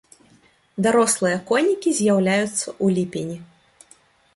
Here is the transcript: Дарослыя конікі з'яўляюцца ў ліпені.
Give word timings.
Дарослыя 0.87 1.37
конікі 1.51 1.95
з'яўляюцца 2.01 2.53
ў 2.55 2.85
ліпені. 3.01 3.41